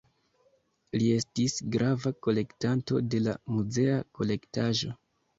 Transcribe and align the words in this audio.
Li 1.01 1.09
estis 1.17 1.57
grava 1.75 2.11
kolektanto 2.27 3.01
de 3.15 3.19
la 3.25 3.35
muzea 3.57 3.99
kolektaĵo. 4.21 4.91